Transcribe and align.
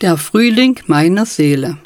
Der 0.00 0.16
Frühling 0.16 0.80
meiner 0.86 1.26
Seele. 1.26 1.76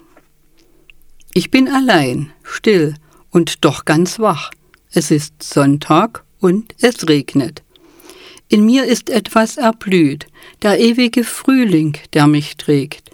Ich 1.33 1.51
bin 1.51 1.69
allein, 1.69 2.31
still 2.45 2.95
und 3.31 3.65
doch 3.65 3.85
ganz 3.85 4.21
wach. 4.21 4.53
Es 4.93 5.11
ist 5.11 5.43
Sonntag 5.43 6.23
und 6.39 6.77
es 6.81 7.09
regnet. 7.09 7.65
In 8.49 8.65
mir 8.67 8.85
ist 8.85 9.11
etwas 9.11 9.57
erblüht, 9.57 10.29
der 10.63 10.79
ewige 10.79 11.25
Frühling, 11.25 11.99
der 12.13 12.29
mich 12.29 12.57
trägt. 12.57 13.11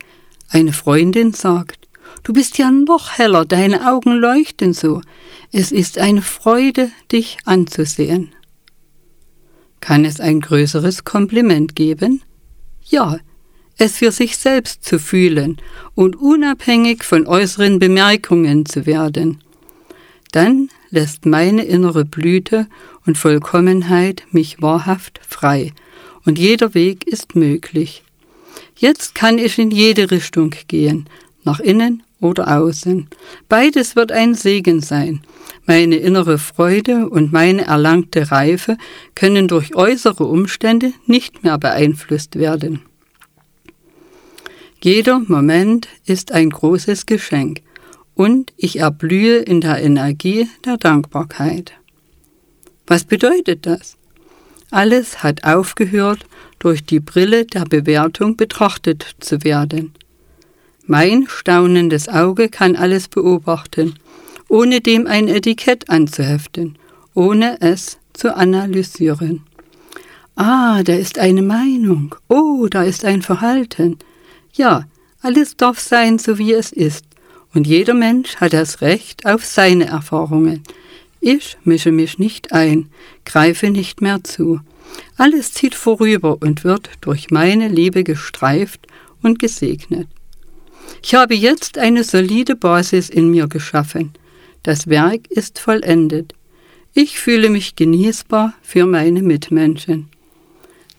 Eine 0.50 0.74
Freundin 0.74 1.32
sagt, 1.32 1.88
du 2.22 2.34
bist 2.34 2.58
ja 2.58 2.70
noch 2.70 3.16
heller, 3.16 3.46
deine 3.46 3.90
Augen 3.90 4.12
leuchten 4.12 4.74
so. 4.74 5.00
Es 5.50 5.72
ist 5.72 5.96
eine 5.96 6.20
Freude, 6.20 6.90
dich 7.10 7.38
anzusehen. 7.46 8.34
Kann 9.80 10.04
es 10.04 10.20
ein 10.20 10.40
größeres 10.40 11.04
Kompliment 11.04 11.74
geben? 11.74 12.20
Ja, 12.84 13.18
es 13.80 13.98
für 13.98 14.12
sich 14.12 14.36
selbst 14.36 14.84
zu 14.84 14.98
fühlen 14.98 15.56
und 15.94 16.16
unabhängig 16.16 17.04
von 17.04 17.26
äußeren 17.26 17.78
Bemerkungen 17.78 18.66
zu 18.66 18.86
werden. 18.86 19.38
Dann 20.32 20.68
lässt 20.90 21.26
meine 21.26 21.64
innere 21.64 22.04
Blüte 22.04 22.66
und 23.06 23.18
Vollkommenheit 23.18 24.24
mich 24.30 24.60
wahrhaft 24.60 25.20
frei, 25.26 25.72
und 26.24 26.38
jeder 26.38 26.74
Weg 26.74 27.06
ist 27.06 27.34
möglich. 27.34 28.02
Jetzt 28.76 29.14
kann 29.14 29.38
ich 29.38 29.58
in 29.58 29.70
jede 29.70 30.10
Richtung 30.10 30.54
gehen, 30.68 31.08
nach 31.44 31.60
innen 31.60 32.02
oder 32.20 32.58
außen. 32.58 33.08
Beides 33.48 33.96
wird 33.96 34.12
ein 34.12 34.34
Segen 34.34 34.80
sein. 34.82 35.22
Meine 35.66 35.96
innere 35.96 36.38
Freude 36.38 37.08
und 37.08 37.32
meine 37.32 37.66
erlangte 37.66 38.30
Reife 38.30 38.76
können 39.14 39.48
durch 39.48 39.74
äußere 39.74 40.24
Umstände 40.24 40.92
nicht 41.06 41.42
mehr 41.42 41.58
beeinflusst 41.58 42.36
werden. 42.36 42.82
Jeder 44.82 45.18
Moment 45.18 45.88
ist 46.06 46.32
ein 46.32 46.48
großes 46.48 47.04
Geschenk 47.04 47.60
und 48.14 48.54
ich 48.56 48.78
erblühe 48.78 49.36
in 49.36 49.60
der 49.60 49.82
Energie 49.82 50.48
der 50.64 50.78
Dankbarkeit. 50.78 51.74
Was 52.86 53.04
bedeutet 53.04 53.66
das? 53.66 53.98
Alles 54.70 55.22
hat 55.22 55.44
aufgehört, 55.44 56.24
durch 56.58 56.82
die 56.84 57.00
Brille 57.00 57.44
der 57.44 57.64
Bewertung 57.64 58.36
betrachtet 58.36 59.16
zu 59.20 59.44
werden. 59.44 59.92
Mein 60.86 61.26
staunendes 61.28 62.08
Auge 62.08 62.48
kann 62.48 62.74
alles 62.74 63.08
beobachten, 63.08 63.94
ohne 64.48 64.80
dem 64.80 65.06
ein 65.06 65.28
Etikett 65.28 65.90
anzuheften, 65.90 66.78
ohne 67.14 67.60
es 67.60 67.98
zu 68.14 68.34
analysieren. 68.34 69.42
Ah, 70.36 70.82
da 70.82 70.94
ist 70.94 71.18
eine 71.18 71.42
Meinung. 71.42 72.14
Oh, 72.28 72.66
da 72.70 72.82
ist 72.82 73.04
ein 73.04 73.20
Verhalten. 73.20 73.98
Ja, 74.52 74.84
alles 75.22 75.56
darf 75.56 75.78
sein, 75.78 76.18
so 76.18 76.38
wie 76.38 76.52
es 76.52 76.72
ist, 76.72 77.04
und 77.54 77.66
jeder 77.66 77.94
Mensch 77.94 78.36
hat 78.36 78.52
das 78.52 78.80
Recht 78.80 79.26
auf 79.26 79.44
seine 79.44 79.86
Erfahrungen. 79.86 80.62
Ich 81.20 81.58
mische 81.64 81.92
mich 81.92 82.18
nicht 82.18 82.52
ein, 82.52 82.88
greife 83.24 83.70
nicht 83.70 84.00
mehr 84.00 84.24
zu. 84.24 84.60
Alles 85.16 85.52
zieht 85.52 85.74
vorüber 85.74 86.38
und 86.40 86.64
wird 86.64 86.90
durch 87.00 87.30
meine 87.30 87.68
Liebe 87.68 88.04
gestreift 88.04 88.86
und 89.22 89.38
gesegnet. 89.38 90.08
Ich 91.02 91.14
habe 91.14 91.34
jetzt 91.34 91.78
eine 91.78 92.04
solide 92.04 92.56
Basis 92.56 93.10
in 93.10 93.30
mir 93.30 93.48
geschaffen. 93.48 94.12
Das 94.62 94.88
Werk 94.88 95.28
ist 95.28 95.58
vollendet. 95.58 96.34
Ich 96.94 97.18
fühle 97.18 97.50
mich 97.50 97.76
genießbar 97.76 98.54
für 98.62 98.86
meine 98.86 99.22
Mitmenschen. 99.22 100.08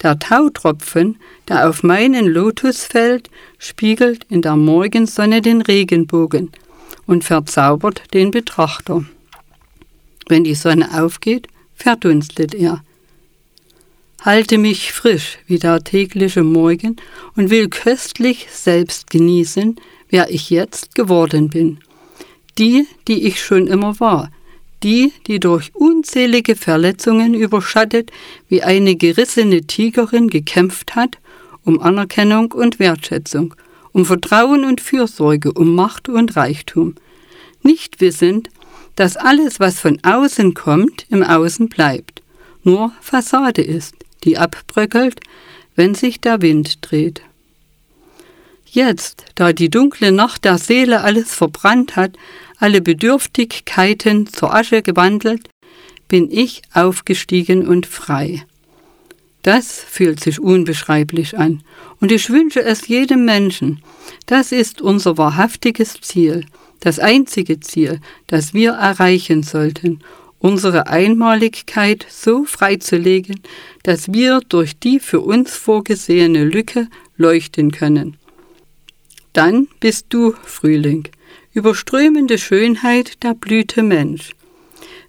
Der 0.02 0.18
Tautropfen, 0.18 1.18
der 1.48 1.70
auf 1.70 1.84
meinen 1.84 2.26
Lotus 2.26 2.84
fällt, 2.84 3.30
spiegelt 3.60 4.26
in 4.30 4.42
der 4.42 4.56
Morgensonne 4.56 5.42
den 5.42 5.62
Regenbogen 5.62 6.52
und 7.06 7.24
verzaubert 7.24 8.02
den 8.14 8.32
Betrachter. 8.32 9.06
Wenn 10.28 10.44
die 10.44 10.56
Sonne 10.56 11.04
aufgeht, 11.04 11.48
verdunstet 11.76 12.56
er. 12.56 12.84
Halte 14.22 14.58
mich 14.58 14.92
frisch 14.92 15.40
wie 15.48 15.60
der 15.60 15.84
tägliche 15.84 16.44
Morgen 16.44 16.96
und 17.36 17.50
will 17.50 17.70
köstlich 17.70 18.48
selbst 18.52 19.10
genießen, 19.10 19.76
wer 20.10 20.30
ich 20.30 20.50
jetzt 20.50 20.96
geworden 20.96 21.50
bin. 21.50 21.80
Die, 22.58 22.88
die 23.08 23.28
ich 23.28 23.44
schon 23.44 23.68
immer 23.68 24.00
war, 24.00 24.32
die, 24.84 25.14
die 25.28 25.40
durch 25.40 25.74
unzählige 25.76 26.56
Verletzungen 26.56 27.34
überschattet 27.34 28.12
wie 28.48 28.64
eine 28.64 28.96
gerissene 28.96 29.62
Tigerin 29.62 30.30
gekämpft 30.30 30.96
hat, 30.96 31.20
um 31.64 31.80
Anerkennung 31.82 32.52
und 32.52 32.80
Wertschätzung, 32.80 33.54
um 33.92 34.06
Vertrauen 34.06 34.66
und 34.66 34.82
Fürsorge, 34.82 35.52
um 35.54 35.76
Macht 35.76 36.10
und 36.10 36.36
Reichtum, 36.36 36.96
nicht 37.64 38.02
wissend, 38.02 38.50
dass 38.96 39.18
alles, 39.18 39.60
was 39.60 39.80
von 39.80 40.00
außen 40.04 40.54
kommt, 40.54 41.06
im 41.10 41.24
Außen 41.24 41.70
bleibt, 41.70 42.22
nur 42.64 42.92
Fassade 43.02 43.62
ist, 43.62 43.96
die 44.24 44.38
abbröckelt, 44.38 45.20
wenn 45.76 45.96
sich 45.96 46.20
der 46.20 46.42
Wind 46.42 46.80
dreht. 46.82 47.22
Jetzt, 48.74 49.26
da 49.36 49.52
die 49.52 49.70
dunkle 49.70 50.14
Nacht 50.14 50.46
der 50.46 50.58
Seele 50.58 51.02
alles 51.02 51.36
verbrannt 51.36 51.98
hat, 51.98 52.16
alle 52.58 52.80
Bedürftigkeiten 52.80 54.28
zur 54.28 54.56
Asche 54.56 54.82
gewandelt, 54.82 55.50
bin 56.08 56.32
ich 56.32 56.62
aufgestiegen 56.74 57.68
und 57.68 57.86
frei. 57.86 58.46
Das 59.44 59.84
fühlt 59.86 60.22
sich 60.24 60.40
unbeschreiblich 60.40 61.38
an, 61.38 61.64
und 62.00 62.14
ich 62.14 62.30
wünsche 62.30 62.62
es 62.62 62.88
jedem 62.88 63.26
Menschen. 63.26 63.84
Das 64.26 64.54
ist 64.54 64.82
unser 64.82 65.18
wahrhaftiges 65.18 66.00
Ziel, 66.00 66.46
das 66.80 66.98
einzige 66.98 67.60
Ziel, 67.60 68.00
das 68.28 68.54
wir 68.54 68.72
erreichen 68.72 69.44
sollten, 69.44 70.00
unsere 70.40 70.88
Einmaligkeit 70.88 72.06
so 72.10 72.46
freizulegen, 72.46 73.42
dass 73.84 74.14
wir 74.14 74.40
durch 74.48 74.80
die 74.80 75.02
für 75.02 75.20
uns 75.20 75.58
vorgesehene 75.58 76.46
Lücke 76.46 76.88
leuchten 77.18 77.72
können. 77.74 78.16
Dann 79.34 79.68
bist 79.80 80.08
du 80.10 80.34
Frühling, 80.44 81.08
überströmende 81.54 82.38
Schönheit 82.38 83.24
der 83.24 83.34
Blüte 83.34 83.82
Mensch. 83.82 84.32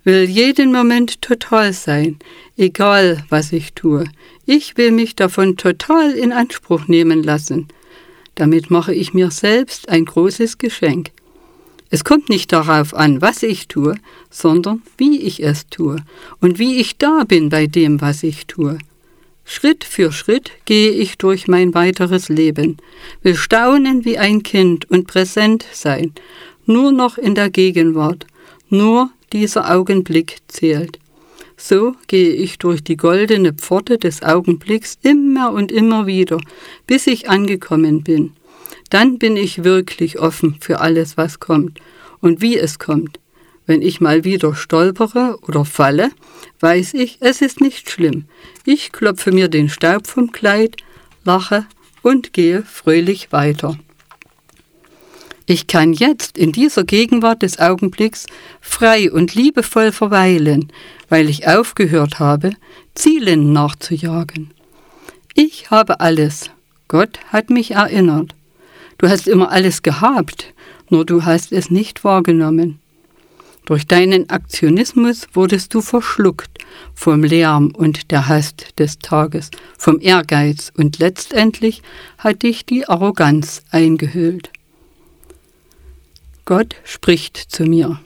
Will 0.04 0.24
jeden 0.24 0.72
Moment 0.72 1.22
total 1.22 1.72
sein, 1.72 2.18
egal 2.56 3.24
was 3.28 3.52
ich 3.52 3.72
tue. 3.74 4.04
Ich 4.46 4.76
will 4.76 4.92
mich 4.92 5.16
davon 5.16 5.56
total 5.56 6.12
in 6.12 6.32
Anspruch 6.32 6.88
nehmen 6.88 7.22
lassen. 7.22 7.68
Damit 8.34 8.70
mache 8.70 8.94
ich 8.94 9.14
mir 9.14 9.30
selbst 9.30 9.88
ein 9.88 10.04
großes 10.04 10.58
Geschenk. 10.58 11.10
Es 11.90 12.04
kommt 12.04 12.28
nicht 12.28 12.52
darauf 12.52 12.94
an, 12.94 13.20
was 13.20 13.42
ich 13.42 13.68
tue, 13.68 13.96
sondern 14.30 14.82
wie 14.96 15.20
ich 15.20 15.42
es 15.42 15.66
tue 15.66 15.96
und 16.40 16.58
wie 16.58 16.80
ich 16.80 16.96
da 16.96 17.24
bin 17.24 17.48
bei 17.48 17.66
dem, 17.66 18.00
was 18.00 18.22
ich 18.22 18.46
tue. 18.46 18.78
Schritt 19.52 19.84
für 19.84 20.12
Schritt 20.12 20.50
gehe 20.64 20.92
ich 20.92 21.18
durch 21.18 21.46
mein 21.46 21.74
weiteres 21.74 22.30
Leben, 22.30 22.78
will 23.22 23.36
staunen 23.36 24.06
wie 24.06 24.16
ein 24.16 24.42
Kind 24.42 24.90
und 24.90 25.06
präsent 25.06 25.66
sein, 25.72 26.12
nur 26.64 26.90
noch 26.90 27.18
in 27.18 27.34
der 27.34 27.50
Gegenwart, 27.50 28.26
nur 28.70 29.10
dieser 29.30 29.70
Augenblick 29.70 30.38
zählt. 30.48 30.98
So 31.58 31.94
gehe 32.06 32.32
ich 32.32 32.56
durch 32.56 32.82
die 32.82 32.96
goldene 32.96 33.52
Pforte 33.52 33.98
des 33.98 34.22
Augenblicks 34.22 34.98
immer 35.02 35.52
und 35.52 35.70
immer 35.70 36.06
wieder, 36.06 36.40
bis 36.86 37.06
ich 37.06 37.28
angekommen 37.28 38.02
bin. 38.02 38.32
Dann 38.88 39.18
bin 39.18 39.36
ich 39.36 39.64
wirklich 39.64 40.18
offen 40.18 40.56
für 40.60 40.80
alles, 40.80 41.18
was 41.18 41.40
kommt 41.40 41.78
und 42.20 42.40
wie 42.40 42.56
es 42.56 42.78
kommt. 42.78 43.20
Wenn 43.66 43.82
ich 43.82 44.00
mal 44.00 44.24
wieder 44.24 44.54
stolpere 44.54 45.38
oder 45.42 45.64
falle, 45.64 46.10
weiß 46.60 46.94
ich, 46.94 47.18
es 47.20 47.40
ist 47.40 47.60
nicht 47.60 47.90
schlimm. 47.90 48.24
Ich 48.64 48.92
klopfe 48.92 49.32
mir 49.32 49.48
den 49.48 49.68
Staub 49.68 50.06
vom 50.06 50.32
Kleid, 50.32 50.76
lache 51.24 51.66
und 52.02 52.32
gehe 52.32 52.62
fröhlich 52.62 53.32
weiter. 53.32 53.78
Ich 55.46 55.66
kann 55.66 55.92
jetzt 55.92 56.38
in 56.38 56.52
dieser 56.52 56.84
Gegenwart 56.84 57.42
des 57.42 57.58
Augenblicks 57.58 58.26
frei 58.60 59.10
und 59.10 59.34
liebevoll 59.34 59.92
verweilen, 59.92 60.72
weil 61.08 61.28
ich 61.28 61.46
aufgehört 61.46 62.18
habe, 62.20 62.52
Zielen 62.94 63.52
nachzujagen. 63.52 64.52
Ich 65.34 65.70
habe 65.70 66.00
alles. 66.00 66.50
Gott 66.88 67.20
hat 67.28 67.50
mich 67.50 67.72
erinnert. 67.72 68.34
Du 68.98 69.08
hast 69.08 69.26
immer 69.26 69.50
alles 69.50 69.82
gehabt, 69.82 70.52
nur 70.90 71.04
du 71.04 71.24
hast 71.24 71.52
es 71.52 71.70
nicht 71.70 72.04
wahrgenommen. 72.04 72.78
Durch 73.64 73.86
deinen 73.86 74.28
Aktionismus 74.28 75.28
wurdest 75.34 75.72
du 75.72 75.80
verschluckt 75.80 76.58
vom 76.94 77.22
Lärm 77.22 77.72
und 77.76 78.10
der 78.10 78.28
Hast 78.28 78.78
des 78.78 78.98
Tages, 78.98 79.50
vom 79.78 80.00
Ehrgeiz 80.00 80.72
und 80.76 80.98
letztendlich 80.98 81.82
hat 82.18 82.42
dich 82.42 82.66
die 82.66 82.88
Arroganz 82.88 83.62
eingehüllt. 83.70 84.50
Gott 86.44 86.74
spricht 86.82 87.36
zu 87.36 87.62
mir. 87.64 88.00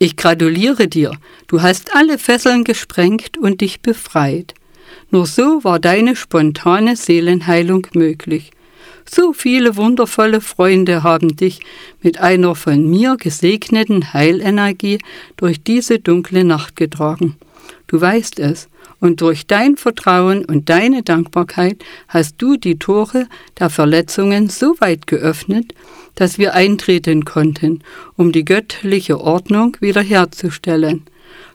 Ich 0.00 0.16
gratuliere 0.16 0.88
dir, 0.88 1.12
du 1.46 1.62
hast 1.62 1.94
alle 1.94 2.18
Fesseln 2.18 2.64
gesprengt 2.64 3.38
und 3.38 3.60
dich 3.60 3.80
befreit. 3.80 4.54
Nur 5.10 5.26
so 5.26 5.62
war 5.62 5.78
deine 5.78 6.16
spontane 6.16 6.96
Seelenheilung 6.96 7.86
möglich. 7.94 8.50
So 9.10 9.32
viele 9.32 9.76
wundervolle 9.76 10.40
Freunde 10.40 11.02
haben 11.02 11.34
dich 11.34 11.60
mit 12.02 12.18
einer 12.18 12.54
von 12.54 12.88
mir 12.88 13.16
gesegneten 13.16 14.12
Heilenergie 14.12 14.98
durch 15.36 15.62
diese 15.62 15.98
dunkle 15.98 16.44
Nacht 16.44 16.76
getragen. 16.76 17.36
Du 17.86 18.00
weißt 18.00 18.38
es, 18.38 18.68
und 19.00 19.20
durch 19.20 19.46
dein 19.46 19.76
Vertrauen 19.76 20.44
und 20.44 20.68
deine 20.68 21.02
Dankbarkeit 21.02 21.82
hast 22.08 22.34
du 22.38 22.56
die 22.56 22.78
Tore 22.78 23.28
der 23.58 23.70
Verletzungen 23.70 24.50
so 24.50 24.74
weit 24.80 25.06
geöffnet, 25.06 25.72
dass 26.14 26.38
wir 26.38 26.54
eintreten 26.54 27.24
konnten, 27.24 27.82
um 28.16 28.32
die 28.32 28.44
göttliche 28.44 29.20
Ordnung 29.20 29.76
wiederherzustellen. 29.80 31.04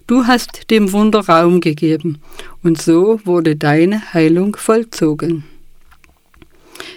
Du 0.08 0.26
hast 0.26 0.72
dem 0.72 0.92
Wunder 0.92 1.20
Raum 1.20 1.62
gegeben, 1.62 2.20
und 2.64 2.82
so 2.82 3.20
wurde 3.26 3.56
deine 3.56 4.14
Heilung 4.14 4.56
vollzogen. 4.56 5.44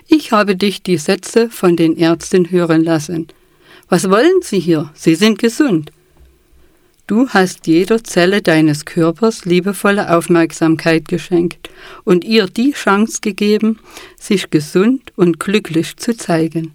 Ich 0.09 0.33
habe 0.33 0.57
dich 0.57 0.83
die 0.83 0.99
Sätze 0.99 1.51
von 1.51 1.77
den 1.77 1.97
Ärzten 1.97 2.51
hören 2.51 2.85
lassen. 2.85 3.29
Was 3.89 4.11
wollen 4.11 4.41
sie 4.43 4.61
hier? 4.61 4.91
Sie 4.95 5.15
sind 5.15 5.39
gesund. 5.39 5.93
Du 7.07 7.29
hast 7.29 7.69
jeder 7.69 8.03
Zelle 8.03 8.43
deines 8.43 8.85
Körpers 8.85 9.45
liebevolle 9.45 10.17
Aufmerksamkeit 10.17 11.07
geschenkt 11.07 11.71
und 12.03 12.25
ihr 12.25 12.47
die 12.47 12.73
Chance 12.73 13.21
gegeben, 13.21 13.79
sich 14.19 14.51
gesund 14.51 15.13
und 15.15 15.39
glücklich 15.39 15.97
zu 15.97 16.17
zeigen. 16.17 16.75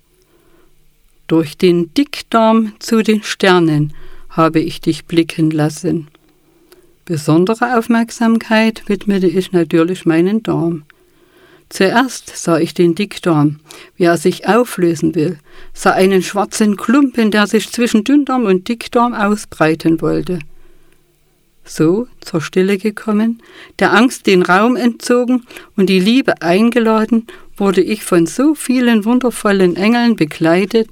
Durch 1.27 1.57
den 1.57 1.94
Dickdarm 1.94 2.74
zu 2.80 3.03
den 3.03 3.24
Sternen 3.24 3.94
habe 4.30 4.62
ich 4.62 4.80
dich 4.80 5.06
blicken 5.06 5.51
lassen. 5.51 6.07
Besondere 7.03 7.77
Aufmerksamkeit 7.77 8.83
widmete 8.88 9.27
ich 9.27 9.51
natürlich 9.51 10.06
meinen 10.06 10.44
Darm. 10.44 10.83
Zuerst 11.72 12.36
sah 12.36 12.60
ich 12.60 12.74
den 12.74 12.96
Dickdarm, 12.96 13.62
wie 13.96 14.04
er 14.04 14.18
sich 14.18 14.46
auflösen 14.46 15.16
will, 15.16 15.40
sah 15.74 15.92
einen 15.92 16.22
schwarzen 16.22 16.76
Klumpen, 16.76 17.32
der 17.32 17.48
sich 17.48 17.72
zwischen 17.72 18.04
Dünndarm 18.04 18.44
und 18.44 18.68
Dickdarm 18.68 19.14
ausbreiten 19.14 20.02
wollte. 20.02 20.40
So 21.64 22.08
zur 22.20 22.42
Stille 22.42 22.78
gekommen, 22.78 23.42
der 23.80 23.94
Angst 23.94 24.28
den 24.28 24.42
Raum 24.42 24.76
entzogen 24.76 25.46
und 25.78 25.88
die 25.88 26.02
Liebe 26.02 26.42
eingeladen, 26.42 27.28
wurde 27.56 27.82
ich 27.82 28.04
von 28.04 28.28
so 28.28 28.54
vielen 28.54 29.06
wundervollen 29.06 29.78
Engeln 29.78 30.18
begleitet, 30.18 30.90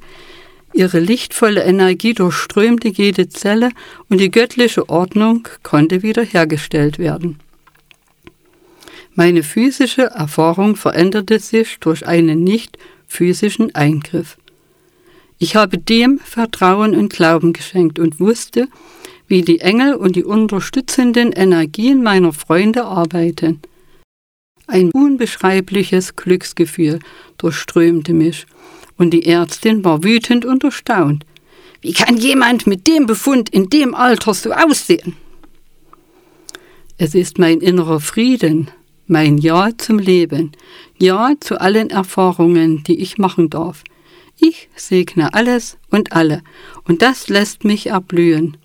ihre 0.72 1.00
lichtvolle 1.00 1.64
Energie 1.64 2.14
durchströmte 2.14 2.88
jede 2.88 3.28
Zelle 3.28 3.72
und 4.08 4.22
die 4.22 4.32
göttliche 4.32 4.88
Ordnung 4.88 5.46
konnte 5.62 6.04
wiederhergestellt 6.04 7.00
werden. 7.00 7.38
Meine 9.20 9.44
physische 9.44 10.04
Erfahrung 10.04 10.78
veränderte 10.78 11.40
sich 11.40 11.78
durch 11.82 12.08
einen 12.08 12.42
nicht 12.42 12.78
physischen 13.06 13.76
Eingriff. 13.76 14.38
Ich 15.40 15.58
habe 15.58 15.78
dem 15.78 16.20
Vertrauen 16.20 16.96
und 16.96 17.12
Glauben 17.12 17.52
geschenkt 17.52 18.00
und 18.00 18.22
wusste, 18.22 18.70
wie 19.28 19.42
die 19.42 19.60
Engel 19.60 19.96
und 19.96 20.16
die 20.16 20.24
unterstützenden 20.24 21.34
Energien 21.34 22.02
meiner 22.02 22.32
Freunde 22.32 22.86
arbeiten. 22.86 23.60
Ein 24.68 24.90
unbeschreibliches 24.92 26.16
Glücksgefühl 26.16 27.00
durchströmte 27.38 28.14
mich, 28.14 28.46
und 28.96 29.10
die 29.10 29.26
Ärztin 29.26 29.84
war 29.84 30.02
wütend 30.02 30.46
und 30.46 30.64
erstaunt. 30.64 31.26
Wie 31.82 31.92
kann 31.92 32.16
jemand 32.16 32.68
mit 32.68 32.88
dem 32.88 33.06
Befund 33.06 33.50
in 33.50 33.70
dem 33.70 33.96
Alter 33.96 34.34
so 34.34 34.54
aussehen? 34.54 35.18
Es 36.98 37.16
ist 37.16 37.38
mein 37.38 37.60
innerer 37.60 38.00
Frieden, 38.00 38.72
mein 39.10 39.38
Ja 39.38 39.72
zum 39.78 40.00
Leben, 40.00 40.52
Ja 40.98 41.34
zu 41.40 41.60
allen 41.60 41.90
Erfahrungen, 41.90 42.84
die 42.84 43.00
ich 43.00 43.18
machen 43.18 43.50
darf. 43.50 43.84
Ich 44.40 44.70
segne 44.76 45.34
alles 45.34 45.78
und 45.90 46.14
alle, 46.14 46.44
und 46.86 47.02
das 47.02 47.28
lässt 47.28 47.66
mich 47.66 47.88
erblühen. 47.88 48.56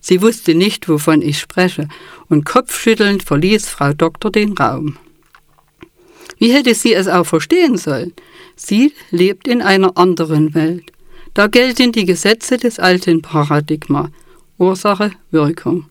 Sie 0.00 0.20
wusste 0.20 0.54
nicht, 0.54 0.88
wovon 0.88 1.22
ich 1.22 1.38
spreche, 1.38 1.88
und 2.28 2.44
kopfschüttelnd 2.44 3.22
verließ 3.22 3.68
Frau 3.68 3.94
Doktor 3.94 4.30
den 4.30 4.52
Raum. 4.52 4.98
Wie 6.38 6.52
hätte 6.52 6.74
sie 6.74 6.92
es 6.92 7.08
auch 7.08 7.24
verstehen 7.24 7.78
sollen? 7.78 8.12
Sie 8.56 8.92
lebt 9.10 9.48
in 9.48 9.62
einer 9.62 9.96
anderen 9.96 10.54
Welt. 10.54 10.84
Da 11.32 11.46
gelten 11.46 11.92
die 11.92 12.04
Gesetze 12.04 12.58
des 12.58 12.78
alten 12.78 13.22
Paradigma. 13.22 14.10
Ursache, 14.58 15.12
Wirkung. 15.30 15.86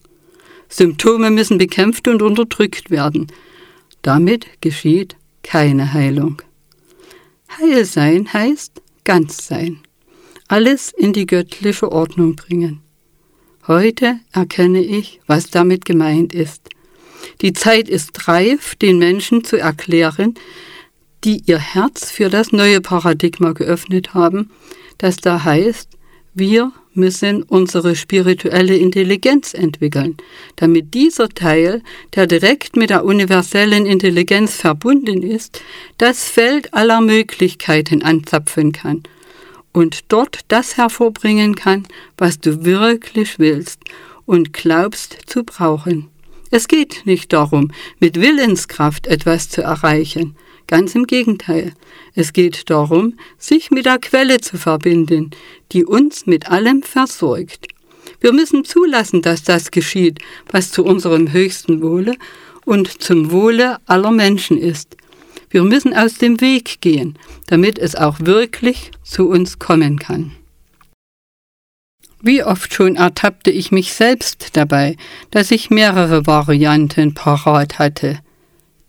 Symptome 0.70 1.32
müssen 1.32 1.58
bekämpft 1.58 2.08
und 2.08 2.22
unterdrückt 2.22 2.92
werden. 2.92 3.28
Damit 4.04 4.62
geschieht 4.62 5.16
keine 5.42 5.94
Heilung. 5.94 6.42
Heil 7.58 7.86
sein 7.86 8.32
heißt 8.32 8.82
ganz 9.04 9.48
sein, 9.48 9.80
alles 10.48 10.92
in 10.92 11.14
die 11.14 11.26
göttliche 11.26 11.92
Ordnung 11.92 12.36
bringen. 12.36 12.82
Heute 13.66 14.20
erkenne 14.34 14.82
ich, 14.82 15.22
was 15.26 15.50
damit 15.50 15.86
gemeint 15.86 16.34
ist. 16.34 16.70
Die 17.42 17.54
Zeit 17.54 17.88
ist 17.88 18.28
reif, 18.28 18.76
den 18.76 18.98
Menschen 18.98 19.46
zu 19.46 19.58
erklären, 19.58 20.36
die 21.24 21.42
ihr 21.46 21.60
Herz 21.60 22.12
für 22.12 22.30
das 22.30 22.52
neue 22.52 22.82
Paradigma 22.82 23.54
geöffnet 23.54 24.14
haben, 24.14 24.52
das 24.98 25.18
da 25.18 25.46
heißt, 25.46 25.90
wir 26.34 26.74
müssen 26.94 27.44
unsere 27.44 27.96
spirituelle 27.96 28.76
Intelligenz 28.76 29.54
entwickeln, 29.54 30.18
damit 30.56 30.94
dieser 30.94 31.30
Teil, 31.30 31.82
der 32.16 32.28
direkt 32.28 32.76
mit 32.76 32.90
der 32.90 33.06
universellen 33.06 33.86
Intelligenz 33.86 34.56
verbunden 34.56 35.24
ist, 35.24 35.62
das 35.98 36.26
Feld 36.26 36.74
aller 36.74 37.02
Möglichkeiten 37.02 38.04
anzapfen 38.04 38.72
kann 38.72 39.04
und 39.74 40.12
dort 40.12 40.42
das 40.48 40.78
hervorbringen 40.78 41.56
kann, 41.56 41.88
was 42.18 42.40
du 42.40 42.64
wirklich 42.64 43.40
willst 43.40 43.80
und 44.26 44.54
glaubst 44.54 45.18
zu 45.26 45.44
brauchen. 45.44 46.10
Es 46.52 46.68
geht 46.68 47.02
nicht 47.06 47.34
darum, 47.34 47.72
mit 48.00 48.22
Willenskraft 48.22 49.08
etwas 49.08 49.50
zu 49.50 49.64
erreichen, 49.64 50.36
Ganz 50.68 50.96
im 50.96 51.08
Gegenteil. 51.08 51.74
Es 52.16 52.34
geht 52.34 52.70
darum, 52.70 53.18
sich 53.38 53.72
mit 53.72 53.86
der 53.86 54.00
Quelle 54.00 54.40
zu 54.40 54.58
verbinden, 54.58 55.32
die 55.72 55.86
uns 55.86 56.26
mit 56.26 56.50
allem 56.50 56.84
versorgt. 56.84 57.68
Wir 58.20 58.32
müssen 58.32 58.64
zulassen, 58.64 59.22
dass 59.22 59.44
das 59.44 59.72
geschieht, 59.72 60.20
was 60.50 60.72
zu 60.72 60.86
unserem 60.86 61.32
höchsten 61.32 61.82
Wohle 61.82 62.16
und 62.66 63.02
zum 63.02 63.32
Wohle 63.32 63.78
aller 63.86 64.12
Menschen 64.12 64.58
ist. 64.58 64.96
Wir 65.50 65.64
müssen 65.64 65.94
aus 65.94 66.18
dem 66.18 66.42
Weg 66.42 66.82
gehen, 66.82 67.18
damit 67.48 67.78
es 67.78 67.96
auch 67.96 68.20
wirklich 68.22 68.92
zu 69.04 69.28
uns 69.30 69.60
kommen 69.60 70.00
kann. 70.00 70.32
Wie 72.22 72.42
oft 72.42 72.74
schon 72.74 72.96
ertappte 72.96 73.52
ich 73.52 73.72
mich 73.72 73.94
selbst 73.94 74.56
dabei, 74.56 74.96
dass 75.30 75.52
ich 75.52 75.70
mehrere 75.70 76.26
Varianten 76.26 77.14
parat 77.14 77.80
hatte. 77.80 78.20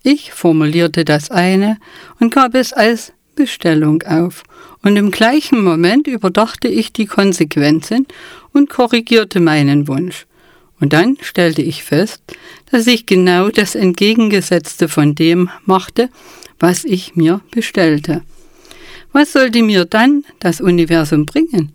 Ich 0.07 0.33
formulierte 0.33 1.03
das 1.03 1.31
eine 1.31 1.79
und 2.19 2.31
gab 2.31 2.53
es 2.53 2.73
als 2.73 3.11
Bestellung 3.33 4.03
auf, 4.03 4.43
und 4.83 4.97
im 4.97 5.09
gleichen 5.09 5.63
Moment 5.63 6.05
überdachte 6.05 6.67
ich 6.67 6.93
die 6.93 7.07
Konsequenzen 7.07 8.05
und 8.53 8.69
korrigierte 8.69 9.39
meinen 9.39 9.87
Wunsch. 9.87 10.27
Und 10.79 10.93
dann 10.93 11.17
stellte 11.21 11.63
ich 11.63 11.83
fest, 11.83 12.21
dass 12.69 12.85
ich 12.85 13.07
genau 13.07 13.49
das 13.49 13.73
Entgegengesetzte 13.73 14.89
von 14.89 15.15
dem 15.15 15.49
machte, 15.65 16.09
was 16.59 16.85
ich 16.85 17.15
mir 17.15 17.41
bestellte. 17.49 18.21
Was 19.11 19.33
sollte 19.33 19.63
mir 19.63 19.85
dann 19.85 20.23
das 20.37 20.61
Universum 20.61 21.25
bringen? 21.25 21.73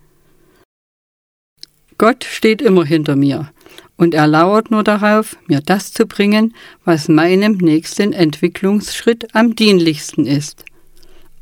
Gott 1.98 2.22
steht 2.22 2.62
immer 2.62 2.84
hinter 2.84 3.16
mir 3.16 3.50
und 4.00 4.14
er 4.14 4.26
lauert 4.26 4.70
nur 4.70 4.82
darauf, 4.82 5.36
mir 5.46 5.60
das 5.60 5.92
zu 5.92 6.06
bringen, 6.06 6.54
was 6.86 7.08
meinem 7.08 7.58
nächsten 7.58 8.14
Entwicklungsschritt 8.14 9.34
am 9.34 9.54
dienlichsten 9.54 10.24
ist. 10.24 10.64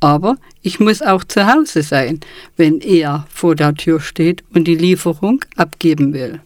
Aber 0.01 0.35
ich 0.61 0.81
muss 0.81 1.01
auch 1.01 1.23
zu 1.23 1.47
Hause 1.47 1.83
sein, 1.83 2.19
wenn 2.57 2.81
er 2.81 3.29
vor 3.33 3.55
der 3.55 3.75
Tür 3.75 4.01
steht 4.01 4.43
und 4.53 4.65
die 4.65 4.75
Lieferung 4.75 5.45
abgeben 5.55 6.13
will. 6.13 6.41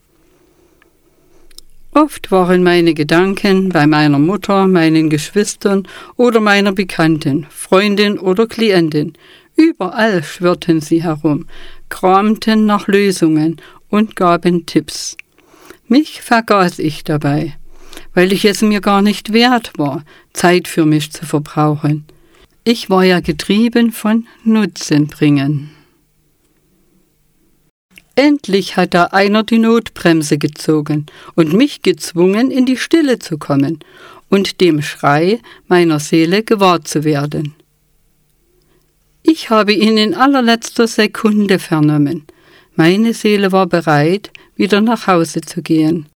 Oft 1.93 2.31
waren 2.31 2.61
meine 2.61 2.93
Gedanken 2.93 3.69
bei 3.69 3.87
meiner 3.87 4.19
Mutter, 4.19 4.67
meinen 4.67 5.09
Geschwistern 5.09 5.87
oder 6.15 6.39
meiner 6.39 6.73
Bekannten, 6.73 7.47
Freundin 7.49 8.19
oder 8.19 8.45
Klientin. 8.45 9.13
Überall 9.55 10.21
schwirrten 10.21 10.79
sie 10.79 11.01
herum, 11.01 11.47
kramten 11.89 12.67
nach 12.67 12.87
Lösungen 12.87 13.59
und 13.89 14.15
gaben 14.15 14.67
Tipps. 14.67 15.17
Mich 15.93 16.23
vergaß 16.23 16.79
ich 16.79 17.03
dabei, 17.03 17.53
weil 18.15 18.33
ich 18.33 18.45
es 18.45 18.63
mir 18.63 18.81
gar 18.81 19.03
nicht 19.03 19.31
wert 19.31 19.73
war, 19.77 20.03
Zeit 20.33 20.67
für 20.67 20.87
mich 20.87 21.11
zu 21.11 21.23
verbrauchen. 21.23 22.05
Ich 22.63 22.89
war 22.89 23.03
ja 23.03 23.19
getrieben 23.19 23.91
von 23.91 24.25
Nutzen 24.43 25.05
bringen. 25.05 25.69
Endlich 28.15 28.75
hat 28.75 28.95
da 28.95 29.03
einer 29.11 29.43
die 29.43 29.59
Notbremse 29.59 30.39
gezogen 30.39 31.05
und 31.35 31.53
mich 31.53 31.83
gezwungen, 31.83 32.49
in 32.49 32.65
die 32.65 32.77
Stille 32.77 33.19
zu 33.19 33.37
kommen 33.37 33.77
und 34.29 34.61
dem 34.61 34.81
Schrei 34.81 35.41
meiner 35.67 35.99
Seele 35.99 36.41
gewahr 36.41 36.83
zu 36.83 37.03
werden. 37.03 37.53
Ich 39.21 39.51
habe 39.51 39.73
ihn 39.73 39.99
in 39.99 40.15
allerletzter 40.15 40.87
Sekunde 40.87 41.59
vernommen. 41.59 42.25
Meine 42.75 43.13
Seele 43.13 43.51
war 43.51 43.67
bereit, 43.67 44.31
wieder 44.55 44.81
nach 44.81 45.05
Hause 45.07 45.41
zu 45.41 45.61
gehen. 45.61 46.07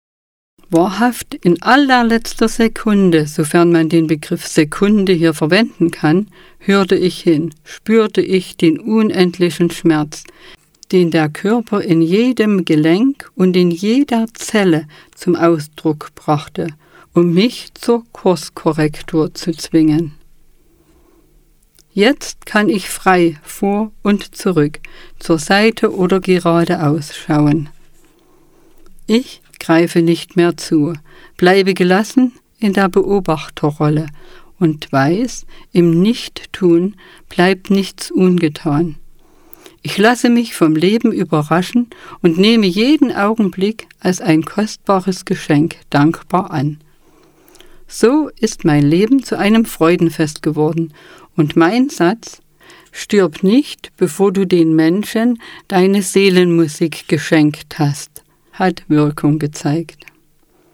Wahrhaft 0.70 1.36
in 1.36 1.62
allerletzter 1.62 2.50
Sekunde, 2.50 3.28
sofern 3.28 3.72
man 3.72 3.90
den 3.90 4.08
Begriff 4.08 4.46
Sekunde 4.48 5.14
hier 5.14 5.34
verwenden 5.34 5.92
kann, 5.92 6.28
hörte 6.60 6.96
ich 6.96 7.22
hin, 7.22 7.54
spürte 7.64 8.22
ich 8.22 8.58
den 8.58 8.80
unendlichen 8.80 9.72
Schmerz, 9.72 10.24
den 10.92 11.12
der 11.12 11.30
Körper 11.30 11.82
in 11.82 12.02
jedem 12.02 12.66
Gelenk 12.66 13.30
und 13.36 13.56
in 13.56 13.72
jeder 13.72 14.26
Zelle 14.34 14.88
zum 15.16 15.36
Ausdruck 15.36 16.10
brachte, 16.16 16.68
um 17.14 17.34
mich 17.34 17.68
zur 17.76 18.04
Kurskorrektur 18.12 19.34
zu 19.34 19.52
zwingen. 19.52 20.16
Jetzt 21.98 22.46
kann 22.46 22.70
ich 22.70 22.92
frei 22.92 23.40
vor 23.42 23.92
und 24.04 24.36
zurück, 24.36 24.82
zur 25.18 25.40
Seite 25.40 25.96
oder 25.96 26.20
geradeaus 26.20 27.16
schauen. 27.16 27.70
Ich 29.08 29.42
greife 29.60 30.04
nicht 30.04 30.36
mehr 30.36 30.58
zu, 30.58 30.94
bleibe 31.38 31.74
gelassen 31.74 32.34
in 32.60 32.74
der 32.74 32.88
Beobachterrolle 32.88 34.06
und 34.60 34.92
weiß, 34.92 35.48
im 35.72 36.00
Nichttun 36.00 36.98
bleibt 37.30 37.72
nichts 37.72 38.12
ungetan. 38.12 38.98
Ich 39.82 39.98
lasse 39.98 40.30
mich 40.30 40.54
vom 40.54 40.76
Leben 40.76 41.12
überraschen 41.12 41.90
und 42.22 42.38
nehme 42.38 42.68
jeden 42.68 43.12
Augenblick 43.12 43.88
als 44.00 44.22
ein 44.22 44.46
kostbares 44.46 45.26
Geschenk 45.26 45.78
dankbar 45.90 46.52
an. 46.52 46.78
So 47.88 48.30
ist 48.40 48.66
mein 48.66 48.84
Leben 48.84 49.24
zu 49.24 49.38
einem 49.38 49.64
Freudenfest 49.64 50.42
geworden 50.42 50.94
und 51.38 51.56
mein 51.56 51.90
Satz, 51.90 52.42
stirb 52.92 53.44
nicht, 53.44 53.92
bevor 53.96 54.34
du 54.34 54.46
den 54.46 54.76
Menschen 54.76 55.40
deine 55.70 56.02
Seelenmusik 56.02 57.08
geschenkt 57.08 57.80
hast, 57.80 58.24
hat 58.52 58.84
Wirkung 58.90 59.40
gezeigt. 59.40 60.06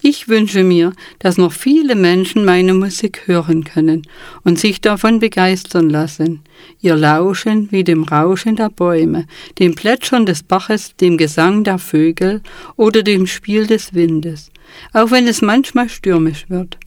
Ich 0.05 0.27
wünsche 0.27 0.63
mir, 0.63 0.91
dass 1.19 1.37
noch 1.37 1.53
viele 1.53 1.95
Menschen 1.95 2.43
meine 2.43 2.73
Musik 2.73 3.21
hören 3.25 3.63
können 3.63 4.01
und 4.43 4.59
sich 4.59 4.81
davon 4.81 5.19
begeistern 5.19 5.89
lassen, 5.89 6.41
ihr 6.81 6.97
Lauschen 6.97 7.71
wie 7.71 7.85
dem 7.85 8.03
Rauschen 8.03 8.57
der 8.57 8.69
Bäume, 8.69 9.27
dem 9.59 9.75
Plätschern 9.75 10.25
des 10.25 10.43
Baches, 10.43 10.95
dem 10.97 11.17
Gesang 11.17 11.63
der 11.63 11.77
Vögel 11.77 12.41
oder 12.75 13.01
dem 13.01 13.27
Spiel 13.27 13.65
des 13.65 13.93
Windes, 13.93 14.51
auch 14.91 15.11
wenn 15.11 15.25
es 15.25 15.41
manchmal 15.41 15.87
stürmisch 15.87 16.49
wird. 16.49 16.77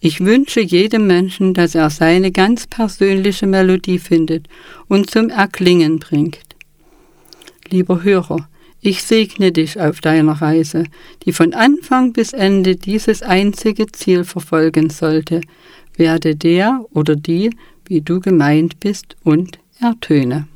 Ich 0.00 0.20
wünsche 0.20 0.60
jedem 0.60 1.06
Menschen, 1.06 1.54
dass 1.54 1.74
er 1.74 1.90
seine 1.90 2.32
ganz 2.32 2.66
persönliche 2.66 3.46
Melodie 3.46 3.98
findet 3.98 4.48
und 4.88 5.10
zum 5.10 5.28
Erklingen 5.28 5.98
bringt. 5.98 6.40
Lieber 7.70 8.02
Hörer, 8.02 8.48
ich 8.80 9.04
segne 9.04 9.52
dich 9.52 9.80
auf 9.80 10.00
deiner 10.00 10.42
Reise, 10.42 10.84
die 11.24 11.32
von 11.32 11.54
Anfang 11.54 12.12
bis 12.12 12.32
Ende 12.32 12.74
dieses 12.74 13.22
einzige 13.22 13.86
Ziel 13.86 14.24
verfolgen 14.24 14.90
sollte. 14.90 15.40
Werde 15.96 16.34
der 16.34 16.84
oder 16.92 17.14
die, 17.14 17.50
wie 17.86 18.00
du 18.00 18.20
gemeint 18.20 18.80
bist, 18.80 19.16
und 19.22 19.58
ertöne. 19.78 20.48